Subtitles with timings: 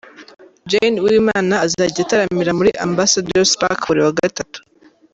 [0.69, 4.59] Jane Uwimana azajya ataramira muri Ambassador's Park buri wa Gatatu.